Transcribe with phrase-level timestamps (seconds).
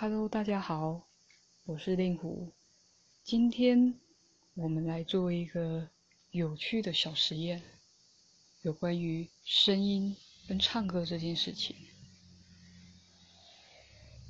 [0.00, 1.08] Hello，大家好，
[1.64, 2.52] 我是令狐。
[3.24, 3.98] 今天
[4.54, 5.88] 我们来做一个
[6.30, 7.60] 有趣的小实验，
[8.62, 10.16] 有关于声音
[10.46, 11.74] 跟唱歌这件事情。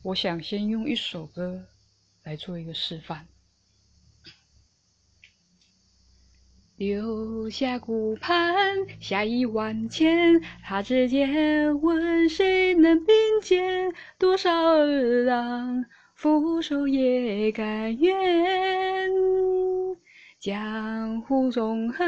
[0.00, 1.68] 我想先用一首歌
[2.22, 3.28] 来做一个示范。
[6.78, 8.46] 留下顾盼，
[9.00, 13.92] 侠义万千，他指尖问谁能并肩？
[14.16, 19.10] 多少儿郎俯首也甘愿。
[20.38, 22.06] 江湖纵横，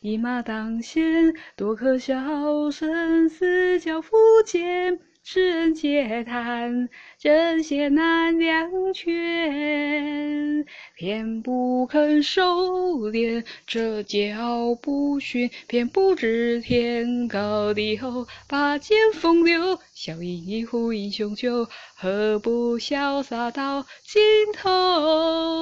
[0.00, 5.00] 一马当先，多可笑，生死交付间。
[5.28, 21.66] 世人皆叹这些难两全，偏不肯收敛这脚步寻，偏不知天高地厚，拔剑锋流，笑饮一壶英雄酒，
[21.96, 24.22] 何不潇洒到尽
[24.54, 25.55] 头？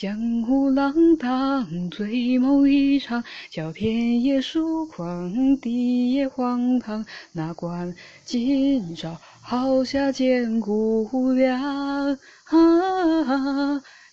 [0.00, 7.04] 江湖浪荡，醉梦一场，叫天也疏狂，地也荒唐。
[7.32, 12.18] 哪管今朝好下见姑娘，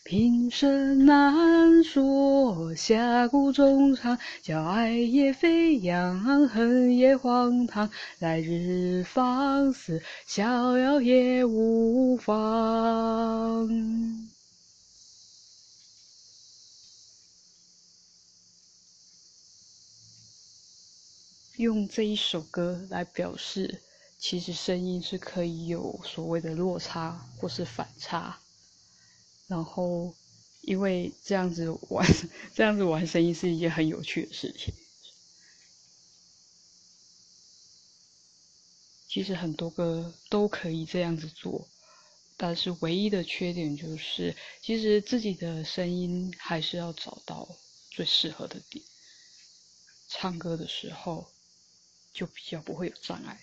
[0.04, 7.90] 平生难说侠骨衷肠，叫爱也飞扬，恨也荒唐。
[8.20, 13.70] 来日方死逍遥也无妨。
[21.58, 23.82] 用这一首歌来表示，
[24.20, 28.40] 其实声音是可以有所谓的落差或是反差。
[29.48, 30.14] 然后，
[30.62, 32.08] 因为这样子玩，
[32.54, 34.72] 这样子玩声音是一件很有趣的事情。
[39.08, 41.68] 其实很多歌都可以这样子做，
[42.36, 47.50] 但是唯一的缺点就是，其实自己的声音还是要找到
[47.90, 48.86] 最适合的点。
[50.08, 51.28] 唱歌的时候。
[52.18, 53.40] 就比较不会有障碍。